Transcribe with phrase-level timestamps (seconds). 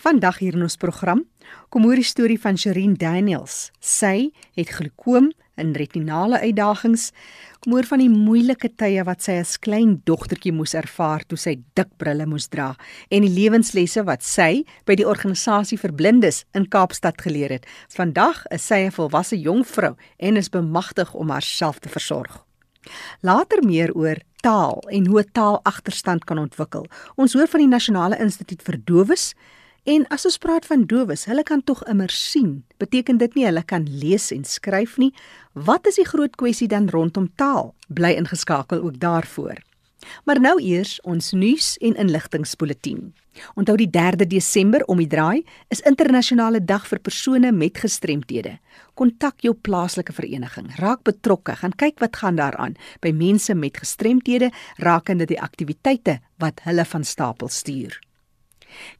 [0.00, 1.26] Vandag hier in ons program
[1.68, 3.66] kom hoor die storie van Sherin Daniels.
[3.84, 5.26] Sy het gloukoom
[5.60, 7.10] en retinale uitdagings.
[7.60, 11.58] Kom hoor van die moeilike tye wat sy as klein dogtertjie moes ervaar toe sy
[11.76, 12.70] dik brille moes dra
[13.12, 17.68] en die lewenslesse wat sy by die organisasie vir blindes in Kaapstad geleer het.
[17.92, 22.40] Vandag is sy 'n volwasse jong vrou en is bemagtig om haarself te versorg.
[23.20, 26.86] Later meer oor taal en hoe taal agterstand kan ontwikkel.
[27.16, 29.34] Ons hoor van die Nasionale Instituut vir Dowes
[29.90, 32.60] En as ons praat van dowes, hulle kan tog immer sien.
[32.78, 35.10] Beteken dit nie hulle kan lees en skryf nie?
[35.66, 37.72] Wat is die groot kwessie dan rondom taal?
[37.88, 39.58] Bly ingeskakel ook daarvoor.
[40.24, 43.00] Maar nou eers ons nuus en inligtingspulsatie.
[43.58, 45.42] Onthou die 3de Desember om die draai
[45.74, 48.58] is internasionale dag vir persone met gestremthede.
[48.94, 54.52] Kontak jou plaaslike vereniging, raak betrokke, gaan kyk wat gaan daaraan by mense met gestremthede
[54.78, 57.98] rakende die aktiwiteite wat hulle van stapel stuur.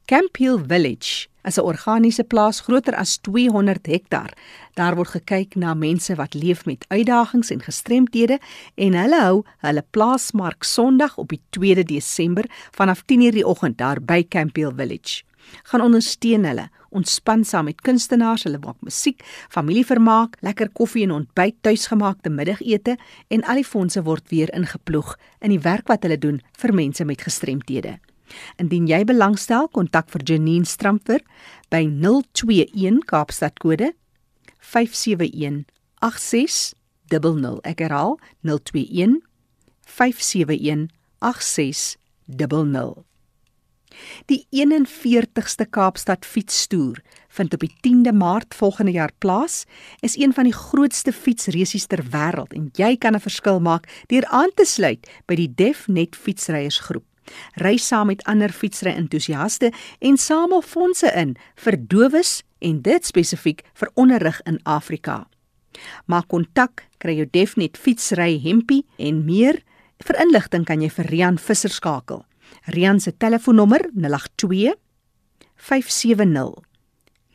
[0.05, 4.33] Camp Hill Village is 'n organiese plaas groter as 200 hektar.
[4.73, 8.39] Daar word gekyk na mense wat leef met uitdagings en gestremthede
[8.75, 14.01] en hulle hou hulle plaasmark Sondag op die 2de Desember vanaf 10:00 die oggend daar
[14.01, 15.23] by Camp Hill Village.
[15.63, 21.55] Gaan ondersteun hulle, ontspan saam met kunstenaars, hulle maak musiek, familievermaak, lekker koffie en ontbyt,
[21.61, 26.41] tuisgemaakte middagete en al die fondse word weer ingeploeg in die werk wat hulle doen
[26.61, 27.97] vir mense met gestremthede.
[28.57, 31.21] Indien jy belangstel, kontak vir Janine Stramper
[31.69, 33.93] by 021 Kaapstad kode
[34.59, 35.65] 571
[36.01, 37.59] 8600.
[37.67, 39.21] Ek herhaal 021
[39.85, 40.87] 571
[41.19, 43.05] 8600.
[44.25, 47.01] Die 41ste Kaapstad fietstoer
[47.35, 49.65] vind op die 10de Maart volgende jaar plaas.
[49.99, 54.25] Is een van die grootste fietsresies ter wêreld en jy kan 'n verskil maak deur
[54.25, 57.10] aan te sluit by die DefNet fietsryersgroep
[57.61, 63.63] ry saam met ander fietsry entoesiaste en samel fondse in vir dowes en dit spesifiek
[63.73, 65.27] vir onderrig in Afrika.
[66.05, 69.61] Maak kontak, kry jou Defnet fietsry hempie en meer.
[70.01, 72.25] Vir inligting kan jy vir Rian Visser skakel.
[72.73, 74.73] Rian se telefoonnommer 082
[75.55, 76.63] 570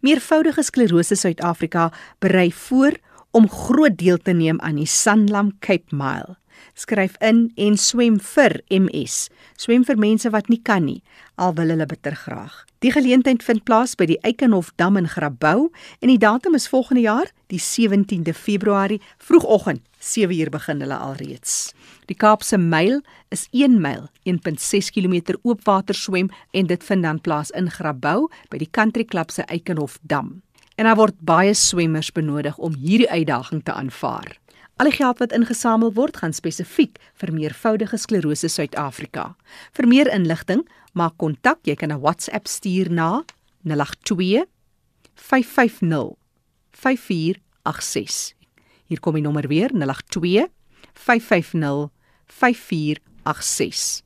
[0.00, 2.92] Meervoudige sklerose Suid-Afrika berei voor
[3.30, 6.36] om groot deel te neem aan die Sanlam Cape Mile
[6.74, 9.28] skryf in en swem vir MS.
[9.56, 11.02] Swem vir mense wat nie kan nie,
[11.36, 12.64] al wil hulle bitter graag.
[12.78, 15.64] Die geleentheid vind plaas by die Eikenhof Dam in Grabouw
[15.98, 21.72] en die datum is volgende jaar, die 17de Februarie, vroegoggend, 7uur begin hulle alreeds.
[22.06, 23.00] Die Kaapse Myl
[23.34, 28.62] is 1 myl, 1.6 km oopwater swem en dit vind dan plaas in Grabouw by
[28.62, 30.38] die Country Club se Eikenhof Dam.
[30.78, 34.38] En daar word baie swemmers benodig om hierdie uitdaging te aanvaar.
[34.78, 39.34] Al die geld wat ingesamel word, gaan spesifiek vir meervoudige sklerose Suid-Afrika.
[39.74, 40.62] Vir meer inligting,
[40.94, 41.58] maak kontak.
[41.66, 43.24] Jy kan 'n WhatsApp stuur na
[43.66, 44.46] 082
[45.14, 46.14] 550
[46.70, 48.34] 5486.
[48.86, 50.46] Hier kom die nommer weer 082
[50.94, 51.90] 550
[52.26, 54.02] 5486.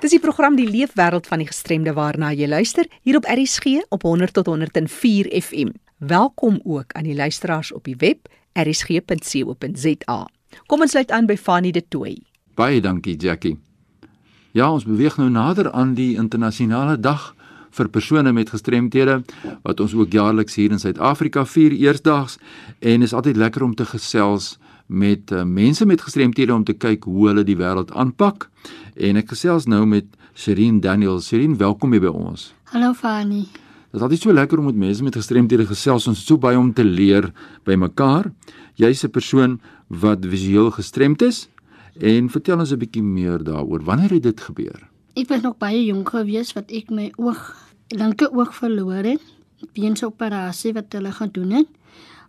[0.00, 4.02] Dis die program Die Leefwêreld van die Gestremde waarna jy luister hier op RSG op
[4.02, 5.70] 100 tot 104 FM.
[6.06, 10.28] Welkom ook aan die luisteraars op die web rsg.co.za.
[10.66, 12.16] Kom ons sluit aan by Fanny de Tooi.
[12.58, 13.54] Baie dankie Jackie.
[14.50, 17.36] Ja, ons beweeg nou nader aan die internasionale dag
[17.70, 19.20] vir persone met gestremthede
[19.62, 22.38] wat ons ook jaarliks hier in Suid-Afrika vier eersdaags
[22.80, 24.56] en is altyd lekker om te gesels
[24.86, 28.50] met uh, mense met gestremthede om te kyk hoe hulle die wêreld aanpak.
[28.98, 31.30] En ek gesels nou met Sherin Daniels.
[31.30, 32.50] Sherin, welkom hier by ons.
[32.74, 33.46] Hallo Fanny.
[33.92, 36.06] Dit is altyd so lekker om met mense met gestremthede gesels.
[36.08, 37.26] Ons het so baie om te leer
[37.68, 38.30] by mekaar.
[38.80, 41.48] Jy's 'n persoon wat visueel gestremd is
[42.00, 43.84] en vertel ons 'n bietjie meer daaroor.
[43.84, 44.88] Wanneer het dit gebeur?
[45.14, 47.54] Ek was nog baie jonk gewees wat ek my oog,
[47.88, 49.20] linker oog verloor het
[49.74, 51.68] beenoperasie wat hulle gedoen het.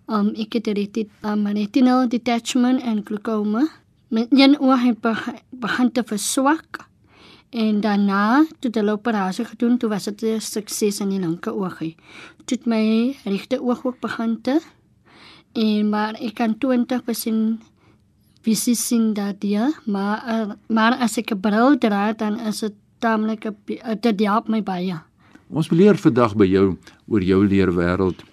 [0.08, 3.68] Um ek het dit um retinal detachment en glaucoma.
[4.08, 5.00] Met een oog het
[5.50, 6.88] begin te verswak.
[7.54, 11.96] En daarna toe die operasie gedoen, toe was dit 'n sukses in die linker oogie.
[12.46, 14.60] Toe my regte oog ook begin te
[15.54, 17.62] en maar ek kan 20%
[18.42, 23.48] visie sien daardie, maar maar as ek 'n bril dra dan is dit taamlik
[24.02, 24.98] dit help my baie.
[25.50, 26.78] Ons leer vandag by jou
[27.08, 28.24] oor jou leerwêreld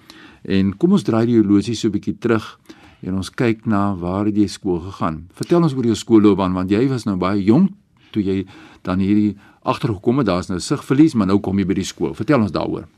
[0.42, 2.58] en kom ons draai die horlosie so 'n bietjie terug
[3.02, 5.28] en ons kyk na waar het jy skool gegaan.
[5.32, 7.70] Vertel ons oor jou skoolloopbaan want jy was nou baie jonk
[8.10, 8.44] toe jy
[8.86, 12.14] dan hierdie agtergekom het daar's nou sigverlies maar nou kom jy by die skool.
[12.14, 12.88] Vertel ons daaroor.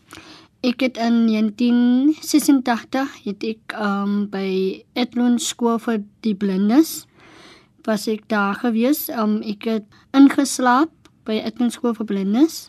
[0.62, 7.02] Ek het in 1986 het ek um by Etlon skool vir die blindes
[7.82, 9.08] was ek daar gewees.
[9.10, 10.92] Um ek het ingeslaap
[11.26, 12.68] by Etlon skool vir blindes.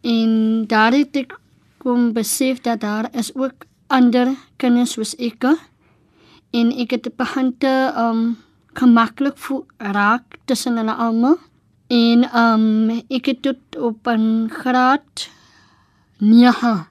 [0.00, 1.36] En daar het ek
[1.84, 5.44] kom besef dat daar is ook ander kinders soos ek.
[6.56, 8.38] En ek het begin te um
[8.72, 9.36] gemaklik
[9.76, 11.36] raak tussen hulle almal.
[11.92, 15.28] En um ek het tot op 'n graad
[16.18, 16.86] 9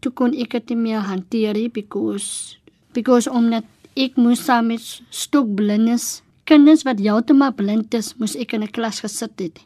[0.00, 2.56] toe kon ek dit meer hanteer because
[2.92, 8.62] because omdat ek moes saam met stokblindes kinders wat heeltemal blind is moes ek in
[8.62, 9.58] 'n klas gesit het.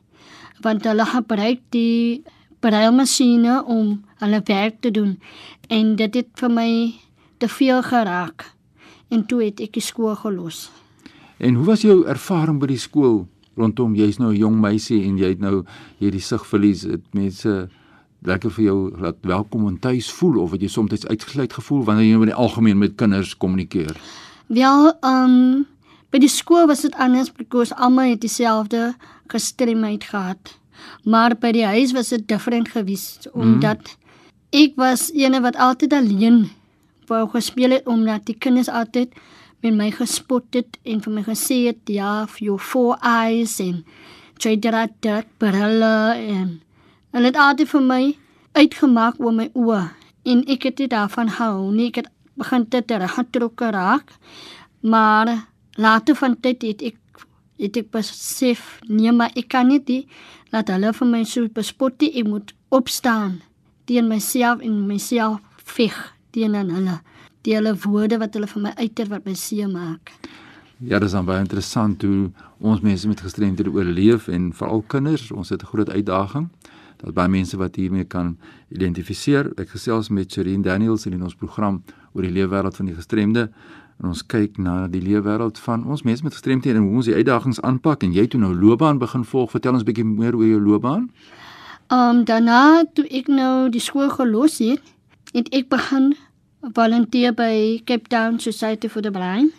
[0.61, 2.23] Want hulle gebruik die
[2.61, 5.21] brailmasjiene om hulle werk te doen.
[5.69, 6.95] En dit het vir my
[7.39, 8.53] te veel geraak.
[9.09, 10.71] En toe het ek die skool gelos.
[11.39, 13.27] En hoe was jou ervaring by die skool
[13.57, 15.65] rondom jy's nou 'n jong meisie en jy het nou
[15.99, 17.69] hierdie sigverlies het mense
[18.23, 22.05] lekker vir jou laat welkom en tuis voel of het jy soms uitgesluit gevoel wanneer
[22.05, 23.97] jy met die algemeen met kinders kommunikeer?
[24.47, 25.67] Wel, ehm um,
[26.13, 28.95] by die skool was dit anders because almal het dieselfde
[29.33, 30.59] gestremdheid gehad.
[31.05, 34.01] Maar by die huis was dit different geweest omdat mm.
[34.51, 36.51] ek was eene wat altyd alleen
[37.09, 39.15] wou gespeel het omdat die kinders altyd
[39.63, 43.85] met my gespot het en vir my gesê het ja, for your four eyes en
[44.43, 46.61] jy het dit brille en
[47.13, 48.05] Hulle het vir my
[48.57, 49.83] uitgemaak oor my oë
[50.33, 51.69] en ek het dit daarvan hou.
[51.69, 52.09] Nie ek het
[52.41, 54.15] begin te teruggetrokke raak.
[54.81, 55.45] Maar
[55.77, 56.97] later van tyd het ek
[57.61, 60.07] het ek besef nee maar ek kan nie die
[60.55, 62.15] laat hulle vir my so bespot nie.
[62.17, 63.43] Ek moet opstaan
[63.85, 65.45] teen myself en myself
[65.77, 66.01] veg
[66.33, 66.97] teen hulle.
[67.43, 70.13] Die hulle woorde wat hulle vir my uiter wat my seer maak.
[70.79, 75.31] Ja, dit is dan baie interessant hoe ons mense met gestremdhede oorleef en veral kinders,
[75.31, 76.49] ons het 'n groot uitdaging
[77.03, 78.37] dat baie mense wat hiermee kan
[78.69, 79.51] identifiseer.
[79.59, 83.51] Ek gesels met Sherin Daniels in ons program oor die leefwêreld van die gestremde
[83.99, 87.15] en ons kyk na die leefwêreld van ons mense met gestremthede en hoe ons die
[87.15, 89.51] uitdagings aanpak en jy toe nou loopbaan begin volg.
[89.51, 91.11] Vertel ons bietjie meer oor jou loopbaan.
[91.93, 94.83] Ehm um, daarna toe ek nou die skool gelos het,
[95.33, 96.15] het ek begin
[96.63, 99.51] volunteer by Cape Town Society for the Blind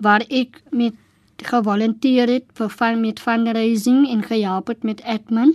[0.00, 0.96] waar ek met
[1.42, 5.54] gevolunteer het vir van met fundraising en gehelp het met admin.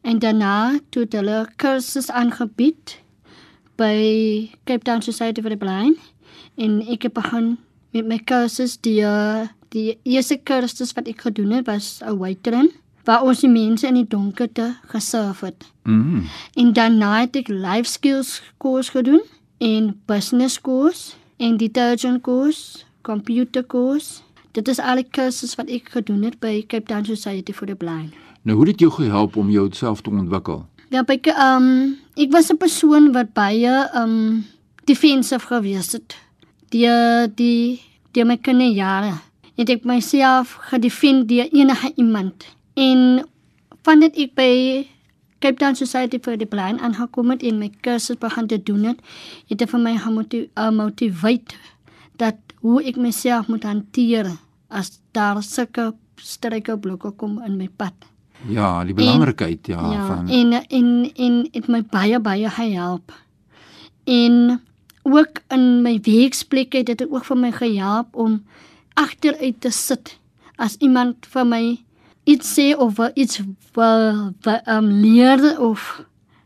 [0.00, 2.98] En daarna toe hulle kursusse aangebied
[3.76, 5.98] by Cape Town Society for the Blind
[6.54, 7.56] en ek het begin
[7.90, 9.02] met my kursusse die
[9.74, 12.70] die eerste kursus wat ek gedoen het was 'n waitering
[13.04, 15.70] waar ons die mense in die donkerte geserve het.
[15.84, 16.24] Mm
[16.54, 19.22] en daarna het ek life skills koers gedoen
[19.58, 24.22] en business koers en detergent koers, computer koers.
[24.52, 27.74] Dit is al die kursusse wat ek gedoen het by Cape Town Society for the
[27.74, 28.14] Blind.
[28.42, 30.66] Nou hoe het dit jou gehelp om jouself te ontwikkel?
[30.88, 34.44] Ja, ek ehm um, ek was 'n persoon wat baie ehm um,
[34.84, 36.16] defensive gewees het.
[36.68, 36.88] Die
[37.34, 37.80] die
[38.12, 39.14] die my kinne jare
[39.56, 42.44] het ek myself gedefend deur enige iemand.
[42.74, 43.24] En
[43.82, 44.52] van dit ek by
[45.44, 49.02] Cape Town Society for the Blind aangekom het en my kursus begin te doen het,
[49.50, 51.70] het dit vir my gemotiveer uh,
[52.16, 54.30] dat hoe ek myself moet hanteer
[54.72, 57.94] as daar sulke struikelblokke kom in my pad.
[58.48, 63.12] Ja, die belangrikheid ja, ja van en en en dit my baie baie gehelp.
[64.04, 64.60] En
[65.04, 68.42] ook in my werksplek het dit ook vir my gehelp om
[68.94, 70.18] agteruit te sit
[70.56, 71.64] as iemand vir my
[72.24, 73.40] iets sê of iets
[73.72, 74.32] wil
[74.66, 76.04] um, leer of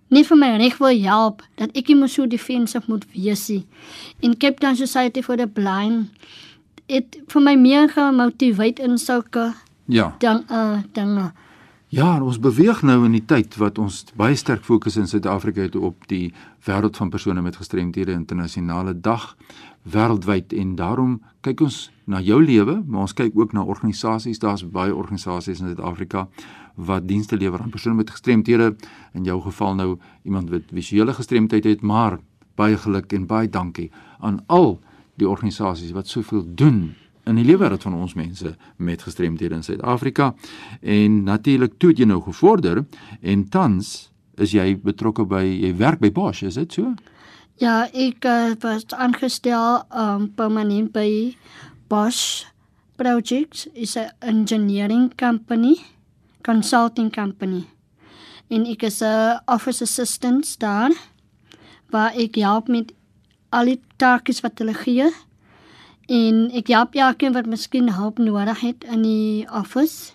[0.08, 3.64] net vir my reg wil help dat ek nie so defensive moet wees nie.
[4.20, 6.10] In Cape Town Society for the Blind
[6.88, 9.52] het vir my meer gemotiveer in sulke
[9.86, 10.14] ja.
[10.18, 11.32] dan uh dan
[11.88, 15.76] Ja, ons beweeg nou in die tyd wat ons baie sterk fokus in Suid-Afrika het
[15.76, 16.34] op die
[16.66, 19.30] wêreld van persone met gestremthede internasionale dag
[19.88, 24.36] wêreldwyd en daarom kyk ons na jou lewe, maar ons kyk ook na organisasies.
[24.36, 26.26] Daar's baie organisasies in Suid-Afrika
[26.76, 28.74] wat dienste lewer aan persone met gestremthede.
[29.16, 29.90] In jou geval nou
[30.28, 32.18] iemand wat visuele gestremdheid het, maar
[32.60, 33.88] baie geluk en baie dankie
[34.20, 34.76] aan al
[35.16, 36.90] die organisasies wat soveel doen
[37.28, 40.34] in die lewenswêreld van ons mense met gestremdhede in Suid-Afrika.
[40.80, 42.84] En natuurlik toe het jy nou gevorder
[43.20, 46.94] en tans is jy betrokke by jy werk by Bosch, is dit so?
[47.58, 51.34] Ja, ek uh, was aangestel um permanent by
[51.90, 52.46] Bosch
[52.98, 55.78] Projects is 'n engineering company,
[56.42, 57.66] consulting company.
[58.48, 60.92] En ek is 'n office assistant daar
[61.90, 62.92] waar ek help met
[63.50, 65.10] al die take wat hulle gee
[66.08, 70.14] En ek help elkeen wat miskien hulp nodig het in die office.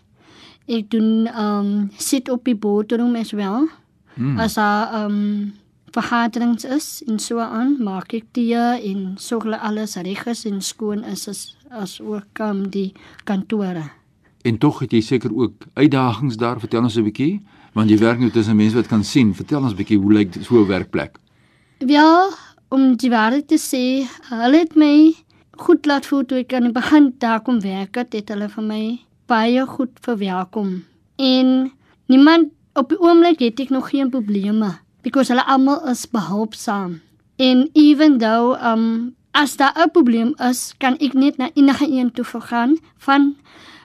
[0.66, 3.68] Ek doen um sit op die boardroom as wel.
[4.16, 4.40] Hmm.
[4.40, 5.54] As 'n um
[5.94, 10.62] verhaderings is en so aan, maak ek die en sorg hulle alles reg is en
[10.62, 13.92] skoon is as as ook um die kantore.
[14.42, 17.42] En tog het jy seker ook uitdagings daar, vertel ons 'n bietjie,
[17.74, 19.36] want jy werk nou tussen mense wat kan sien.
[19.36, 21.18] Vertel ons 'n bietjie hoe lyk so 'n werkplek?
[21.78, 22.30] Ja,
[22.70, 25.14] om die waarheid te sê, hulle het my
[25.58, 28.64] goed laat voel toe ek aan die begin daar kom werk het, het hulle vir
[28.64, 28.84] my
[29.30, 30.84] baie goed verwelkom.
[31.16, 31.72] En
[32.06, 37.02] niemand op die oomblik het ek nog geen probleme because hulle almal is behulpsaam.
[37.38, 42.12] En even though um as daar 'n probleem is, kan ek net na enige een
[42.12, 43.36] toe gaan van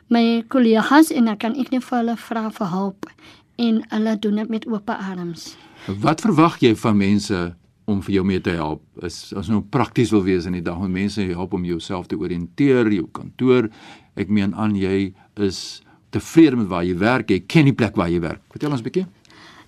[0.08, 3.10] my kollegas en dan kan ek net vir hulle vra vir hulp
[3.56, 5.56] en hulle doen dit met oop arms.
[5.86, 7.54] Wat verwag jy van mense
[7.88, 8.82] om vir jou mee te help.
[9.06, 12.18] Is as nou prakties wil wees in die dag met mense help om jouself te
[12.20, 13.70] orienteer, jou kantoor.
[14.18, 15.80] Ek meen aan jy is
[16.14, 18.42] tevrede met waar jy werk, jy ken die plek waar jy werk.
[18.52, 19.06] Vertel ons 'n bietjie.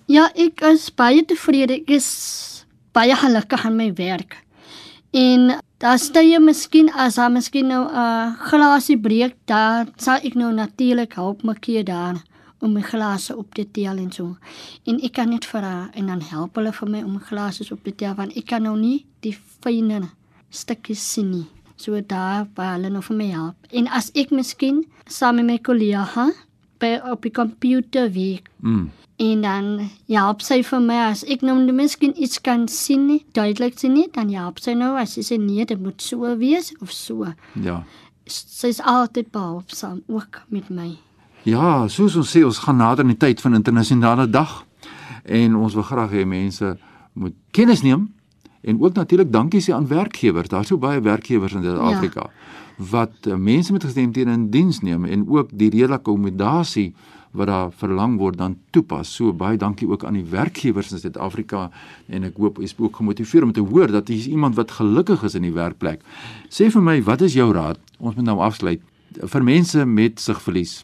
[0.06, 1.80] Ja, ek is baie tevrede.
[1.80, 4.36] Ek is baie gelukkig aan my werk.
[5.12, 10.18] En daar stel jy miskien as daar miskien nou 'n uh, glasie breek, dan sal
[10.22, 12.22] ek nou natuurlik help my keer daar
[12.60, 14.36] om my glase op te tel en so.
[14.84, 17.94] En ek kan net vra en dan help hulle vir my om glase op te
[17.94, 20.12] tel want ek kan nou nie die fynere
[20.50, 21.46] stukkies sien nie.
[21.80, 23.68] So daar waar hulle nou vir my help.
[23.72, 26.30] En as ek miskien saam met my kollega
[26.80, 28.50] by op die komputer werk.
[28.64, 28.90] Mm.
[29.20, 33.04] En dan ja, op sy vir my as ek nou net miskien iets kan sien,
[33.10, 36.00] nie, duidelik sien nie, dan ja, op sy nou as sy sê nee, dit moet
[36.00, 37.28] so wees of so.
[37.60, 37.82] Ja.
[38.30, 40.94] Sy's altyd behulpsaam ook met my.
[41.48, 44.58] Ja, soos ons sê, ons gaan nader aan die tyd van internasionale dag
[45.24, 46.74] en ons wil graag hê mense
[47.16, 48.10] moet kennis neem
[48.60, 50.50] en ook natuurlik dankie sê aan werkgewers.
[50.52, 52.58] Daar's so baie werkgewers in Suid-Afrika ja.
[52.90, 56.92] wat uh, mense met gestremthede in diens neem en ook die redelike akkommodasie
[57.32, 59.14] wat daar verlang word dan toepas.
[59.16, 61.70] So baie dankie ook aan die werkgewers in Suid-Afrika
[62.12, 64.76] en ek hoop jy is ook gemotiveer om te hoor dat jy is iemand wat
[64.76, 66.04] gelukkig is in die werkplek.
[66.52, 67.80] Sê vir my, wat is jou raad?
[67.96, 68.84] Ons moet nou afsluit
[69.16, 70.82] vir mense met sigverlies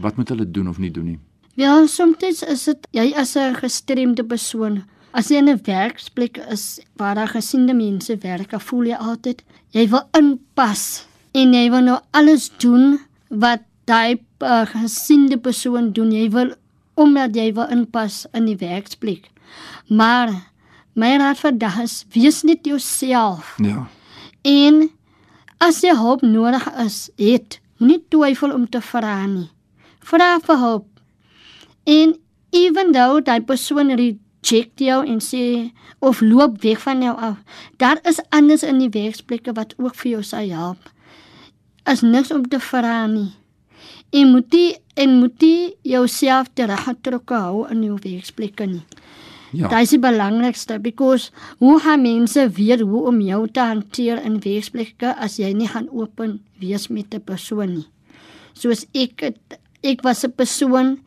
[0.00, 1.18] wat moet hulle doen of nie doen nie?
[1.58, 6.80] Ja, soms is dit jy as 'n gestremde persoon, as jy in 'n werksplek is
[6.96, 11.98] waar daar gesiende mense werk, voel jy altyd jy wil inpas en jy wil nou
[12.12, 16.12] alles doen wat daai uh, gesiende persoon doen.
[16.12, 16.54] Jy wil
[16.94, 19.30] omdat jy wil inpas in die werksplek.
[19.88, 20.30] Maar
[20.94, 23.56] my raad vir dag is wees net jouself.
[23.58, 23.88] Ja.
[24.42, 24.90] En
[25.58, 29.50] as jy hulp nodig is, het moenie twyfel om te vra nie
[30.00, 30.86] vra vir hulp.
[31.86, 32.14] En
[32.52, 37.38] even though daai persoon reject jou en sê of loop weg van jou af,
[37.76, 40.90] daar is anders in die werksplekke wat ook vir jou sal help.
[41.88, 43.32] Is niks om te vra nie.
[44.12, 48.84] En moet jy en moet jy jouself teruggetrokke hou in jou werksplekke nie.
[49.52, 49.68] Ja.
[49.68, 51.30] Dit is die belangrikste because
[51.62, 55.88] hoe gaan mense weet hoe om jou te hanteer in werksplekke as jy nie gaan
[55.88, 57.88] open wees met 'n persoon nie.
[58.52, 60.98] Soos ek het ek was 'n persoon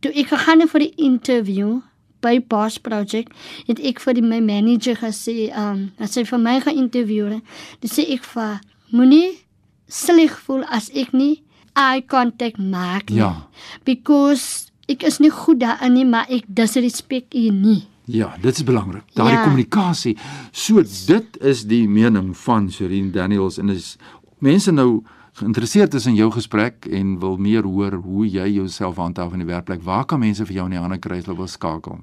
[0.00, 1.80] toe ek gegaan het vir die interview
[2.20, 3.32] by Boss Project
[3.66, 7.44] het ek vir die, my manager gesê um as hy vir my geïnterview het
[7.80, 8.60] dis sê ek vir
[8.92, 9.40] moenie
[9.88, 11.42] sleg voel as ek nie
[11.76, 13.46] eye contact maak nie ja.
[13.84, 18.64] because ek is nie goed daarin nie maar ek disrespek u nie Ja, dit is
[18.66, 19.04] belangrik.
[19.14, 19.42] Daardie ja.
[19.44, 20.16] kommunikasie.
[20.50, 23.96] So dit is die mening van Sherin Daniels en is
[24.42, 25.04] mense nou
[25.40, 29.48] geïnteresseerd is in jou gesprek en wil meer hoor hoe jy jouself handhaaf in die
[29.48, 32.02] werkplek, waar kan mense vir jou in die hande kry as hulle wil skakel?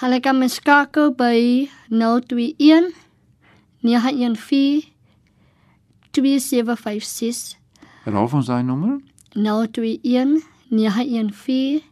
[0.00, 2.88] Hulle kan my skakel by 021
[3.84, 4.88] 914
[6.16, 7.58] 2756.
[8.06, 8.98] Herhaal ons daai nommer?
[9.36, 10.40] 021
[10.72, 11.84] 914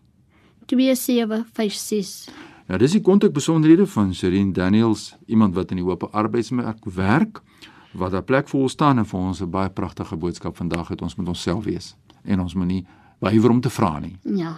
[0.68, 2.28] 2756.
[2.68, 7.40] Ja, dis die kontakbesonderhede van Sherin Daniels, iemand wat in die oop arbeidsmark werk,
[7.92, 11.02] wat daar plek vir ons staan en vir ons 'n baie pragtige boodskap vandag het
[11.02, 12.86] ons met onsself wees en ons moenie
[13.18, 14.16] weiwer om te vra nie.
[14.22, 14.56] Ja.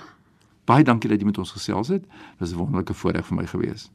[0.64, 2.04] Baie dankie dat jy met ons gesels het.
[2.38, 3.90] Dis 'n wonderlike voorreg vir my gewees.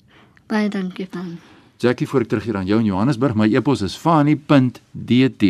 [0.47, 1.37] Baie dankie van.
[1.77, 5.43] Jackie, voor ek terug hier aan jou in Johannesburg, my e-pos is fani.dt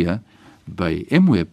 [0.64, 1.52] by mweb.co.za.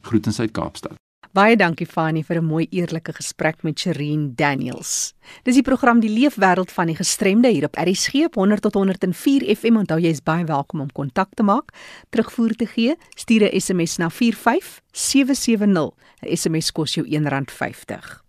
[0.00, 0.94] Groetens uit Kaapstad.
[1.32, 5.14] Baie dankie Fani vir 'n mooi eerlike gesprek met Shereen Daniels.
[5.44, 9.76] Dis die program Die Leefwêreld van die Gestremde hier op RSG 100 tot 104 FM.
[9.76, 11.72] Onthou jy is baie welkom om kontak te maak,
[12.10, 12.96] terugvoer te gee.
[13.16, 15.94] Stuur 'n SMS na 45770.
[16.20, 18.22] 'n SMS kos jou R1.50.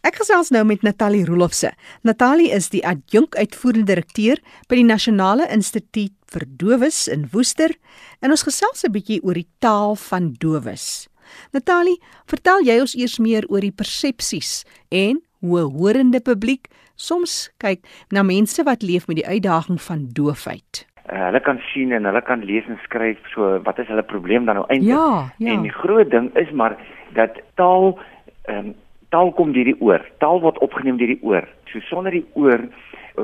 [0.00, 1.72] Ek gesels nou met Natalie Rolofse.
[2.02, 7.76] Natalie is die adjunk uitvoerende direkteur by die Nasionale Instituut vir Dowes in Woester
[8.20, 11.10] en ons gesels 'n bietjie oor die taal van dowes.
[11.52, 17.50] Natalie, vertel jy ons eers meer oor die persepsies en hoe 'n horende publiek soms
[17.58, 17.80] kyk
[18.12, 20.86] na mense wat leef met die uitdaging van doofheid.
[21.10, 24.44] Uh, hulle kan sien en hulle kan lees en skryf, so wat is hulle probleem
[24.44, 24.94] dan nou eintlik?
[24.94, 25.52] Ja, ja.
[25.52, 26.76] En die groot ding is maar
[27.18, 27.98] dat taal
[28.44, 28.74] ehm um,
[29.10, 30.04] taal kom deur die oor.
[30.22, 31.48] Taal word opgeneem deur die oor.
[31.72, 32.62] So sonder die oor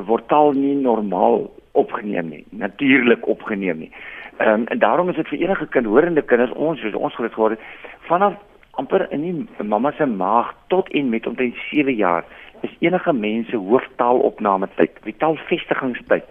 [0.08, 1.46] word taal nie normaal
[1.78, 3.92] opgeneem nie, natuurlik opgeneem nie.
[4.36, 7.32] Ehm um, en daarom is dit vir enige kind, horende kinders, ons soos ons groot
[7.32, 8.34] geword het, vanaf
[8.80, 12.25] amper in die mamma se maag tot en met omtrent 7 jaar
[12.60, 16.25] is enige mens se hooftaalopname tyd, die taalvestigingstyd.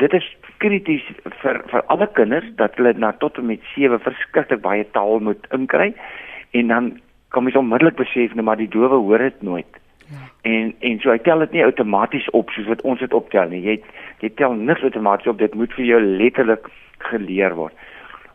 [0.00, 0.26] Dit is
[0.62, 1.04] krities
[1.42, 5.46] vir vir alle kinders dat hulle na tot en met 7 verskriklik baie taal moet
[5.56, 5.92] inkry
[6.58, 6.90] en dan
[7.30, 9.80] kom jy onmiddellik besef net maar die dowe hoor dit nooit.
[10.10, 10.26] Ja.
[10.50, 13.62] En en so hy tel dit nie outomaties op soos wat ons dit optel nie.
[13.62, 13.78] Jy
[14.24, 15.38] jy tel niks outomaties op.
[15.38, 16.66] Dit moet vir jou letterlik
[17.10, 17.76] geleer word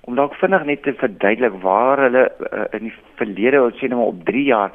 [0.05, 3.99] om dalk vinnig net te verduidelik waar hulle uh, in die verlede, ons sê nou
[3.99, 4.71] maar op 3 jaar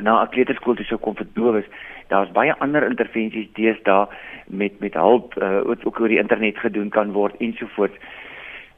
[0.00, 1.68] na 'n kleuterskool toe sou kom vir dowes.
[2.08, 4.08] Daar's baie ander intervensies deesdae
[4.48, 7.96] met met hulp uh, ook, ook oor die internet gedoen kan word ensovoorts.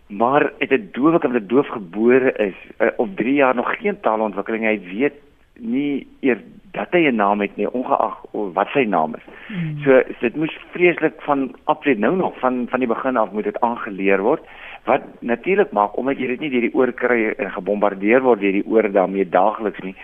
[0.06, 4.00] Maar het 'n doof wat 'n doof gebore is uh, op 3 jaar nog geen
[4.00, 5.14] taalontwikkeling, hy weet
[5.58, 6.40] nie eers
[6.72, 9.24] dat hy 'n naam het nie ongeag wat sy naam is.
[9.48, 9.78] Mm.
[9.84, 13.60] So dit moes vreeslik van aflet nou nog van van die begin af moet dit
[13.60, 14.42] aangeleer word
[14.84, 18.58] wat natuurlik maak omdat jy dit nie deur die oor kry en gebombardeer word deur
[18.58, 19.94] die oor daarmee daagliks nie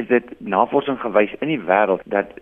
[0.00, 2.32] is dit navorsing gewys in die wêreld dat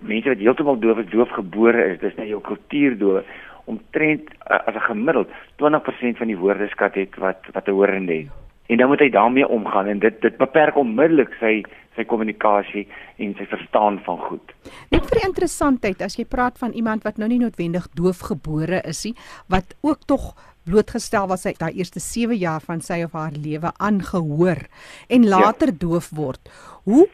[0.00, 3.24] mense wat heeltemal doof is doofgebore is dis net jou kultuurdoof
[3.68, 5.28] omtrent as 'n gemiddeld
[5.62, 9.48] 20% van die woordeskat het wat wat 'n horende het en dan moet hy daarmee
[9.48, 11.62] omgaan en dit dit beperk onmiddellik sy
[11.98, 12.84] sy kommunikasie
[13.16, 14.52] en sy verstaan van goed.
[14.94, 19.02] Net vir die interessantheid as jy praat van iemand wat nou nie noodwendig doofgebore is
[19.08, 19.14] nie
[19.48, 20.34] wat ook tog
[20.68, 24.66] blootgestel was hy daai eerste 7 jaar van sy of haar lewe aangehoor
[25.08, 25.30] en ja.
[25.38, 25.80] later ja.
[25.86, 26.52] doof word.
[26.84, 27.08] Hoe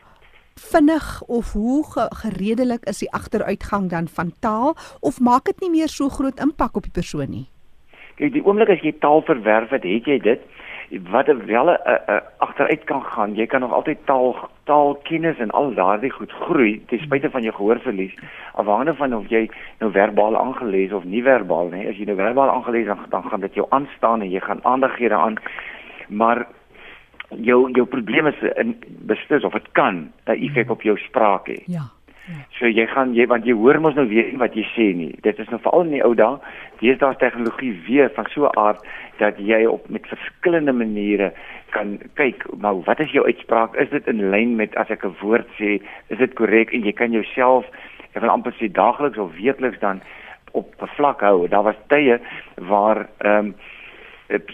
[0.61, 1.83] vinnig of hoe
[2.23, 6.77] geredelik is die agteruitgang dan van taal of maak dit nie meer so groot impak
[6.77, 7.47] op die persoon nie?
[8.14, 10.43] Kyk, die oomblik as jy taal verwerf het, het jy dit
[11.11, 13.35] wat er wel 'n uh, uh, agteruit kan gaan.
[13.35, 17.55] Jy kan nog altyd taal taalkennis en al daardie goed groei ten spyte van jou
[17.55, 18.14] gehoorverlies.
[18.55, 21.88] Afhangende van of jy nou verbaal aangelees of nie verbaal nie.
[21.88, 24.97] As jy nou verbaal aangelees dan, dan gaan dit jou aanstaan en jy gaan aandag
[24.97, 25.37] gee daaraan.
[26.09, 26.47] Maar
[27.29, 31.62] jou jou probleem is in beslis of dit kan 'n effek op jou spraak hê.
[31.66, 31.90] Ja.
[32.58, 35.10] So jy gaan jy want jy hoor mos nou weer wat jy sê nie.
[35.22, 36.38] Dit is nou veral in die ou dae.
[36.80, 38.80] Dis daar's tegnologie weer van so 'n aard
[39.18, 41.32] dat jy op met verskillende maniere
[41.70, 43.74] kan kyk, maar wat is jou uitspraak?
[43.74, 46.92] Is dit in lyn met as ek 'n woord sê, is dit korrek en jy
[46.92, 47.66] kan jouself
[48.14, 50.00] ek wil amper sê daagliks of weekliks dan
[50.52, 51.48] op vlak hou.
[51.48, 52.20] Daar was tye
[52.56, 53.54] waar ehm um,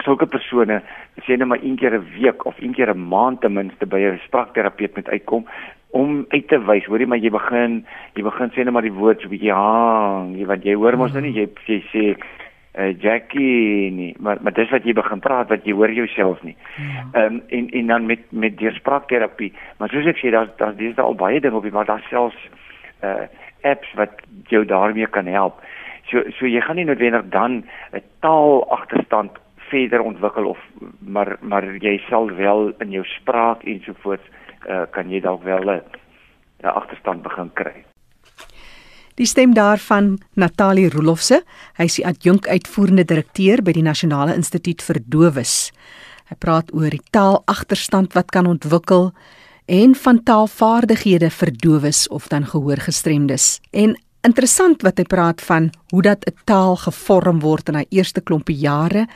[0.02, 0.82] sulke persone
[1.24, 4.00] sê net maar een keer 'n week of een keer 'n maand ten minste by
[4.00, 5.46] 'n spraakterapeut moet uitkom
[5.90, 7.80] om uit te wys, hoorie maar jy begin
[8.14, 10.96] jy begin sê net maar die woord so 'n bietjie hang, jy wat jy hoor
[10.96, 12.04] mos nou nie jy jy sê
[12.78, 16.56] uh, Jackie nie, maar maar dis wat jy begin praat wat jy hoor jouself nie.
[16.76, 16.84] Ja.
[16.84, 17.26] Ehm ja.
[17.26, 20.94] um, en en dan met met deur spraakterapie, maar soos ek sê daar's daar's dis
[20.94, 22.48] daar al baie dinge op die maar daar selfs
[23.02, 23.26] uh
[23.62, 25.60] apps wat jou daarmee kan help.
[26.08, 29.30] So so jy gaan nie noodwendig dan 'n taal agterstand
[29.70, 30.58] verder ontwikkel of
[30.98, 34.26] maar maar jy sal wel in jou spraak ensovoorts
[34.68, 35.82] uh, kan jy dalk wel 'n
[36.64, 37.84] agterstand begin kry.
[39.14, 41.42] Die stem daarvan Natalie Rolofse,
[41.76, 45.72] hy is die adjunk uitvoerende direkteur by die Nasionale Instituut vir Dowes.
[46.30, 49.10] Hy praat oor die taalagterstand wat kan ontwikkel
[49.70, 53.60] en van taalvaardighede vir dowes of dan gehoorgestremdes.
[53.70, 53.96] En
[54.26, 58.56] interessant wat hy praat van hoe dat 'n taal gevorm word in hy eerste klompie
[58.56, 59.06] jare,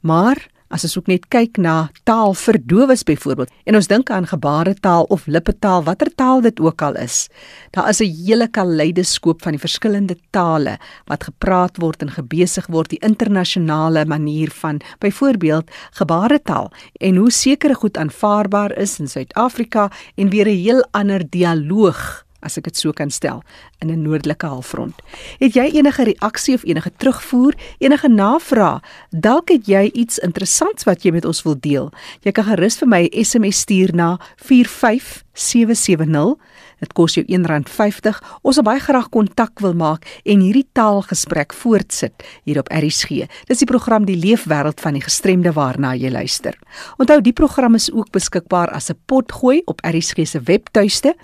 [0.00, 4.28] maar As ons ook net kyk na taal vir dowes byvoorbeeld en ons dink aan
[4.30, 7.26] gebaretaal of lippetaal, watter taal dit ook al is.
[7.74, 12.90] Daar is 'n hele kaleidoskoop van die verskillende tale wat gepraat word en gebesig word,
[12.90, 20.30] die internasionale manier van byvoorbeeld gebaretaal en hoe sekere goed aanvaarbaar is in Suid-Afrika en
[20.30, 23.42] weer 'n heel ander dialoog as ek dit so kan stel
[23.80, 24.94] in 'n noordelike halfrond.
[25.38, 28.80] Het jy enige reaksie of enige terugvoer, enige navraag?
[29.10, 31.92] Dalk het jy iets interessants wat jy met ons wil deel.
[32.22, 36.36] Jy kan gerus vir my 'n SMS stuur na 45770.
[36.80, 38.20] Dit kos jou R1.50.
[38.42, 43.26] Ons wil baie graag kontak wil maak en hierdie taalgesprek voortsit hier op RSG.
[43.50, 46.56] Dis die program Die Leefwêreld van die Gestremde waarna jy luister.
[46.98, 51.14] Onthou die program is ook beskikbaar as 'n potgooi op RSG se webtuiste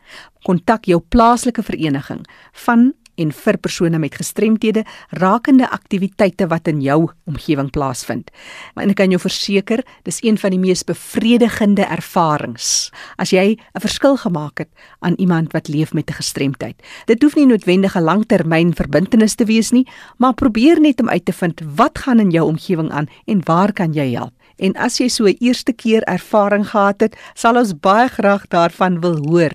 [0.49, 2.25] Kontak jou plaaslike vereniging
[2.67, 8.31] van en vir persone met gestremthede rakende aktiwiteite wat in jou omgewing plaasvind.
[8.75, 13.81] Maar ek kan jou verseker, dis een van die mees bevredigende ervarings as jy 'n
[13.81, 16.77] verskil gemaak het aan iemand wat leef met 'n gestremdheid.
[17.07, 19.87] Dit hoef nie noodwendig 'n langtermyn verbintenis te wees nie,
[20.19, 23.73] maar probeer net om uit te vind wat gaan in jou omgewing aan en waar
[23.73, 24.36] kan jy help?
[24.57, 29.01] En as jy so 'n eerste keer ervaring gehad het, sal ons baie graag daarvan
[29.01, 29.53] wil hoor.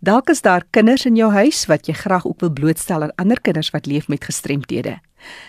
[0.00, 3.40] Dalk is daar kinders in jou huis wat jy graag ook wil blootstel aan ander
[3.40, 5.00] kinders wat leef met gestremthede.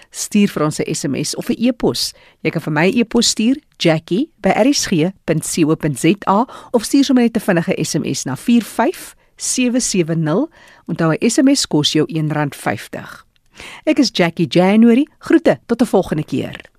[0.10, 2.14] Stuur vir ons 'n SMS of 'n e-pos.
[2.42, 8.36] Jy kan vir my e-pos stuur, jackie@rsg.co.za of stuur sommer net 'n vinnige SMS na
[8.36, 10.48] 45770.
[10.86, 13.26] Onthou 'n SMS kos jou R1.50.
[13.86, 15.08] Ek is Jackie January.
[15.20, 16.73] Groete tot 'n volgende keer.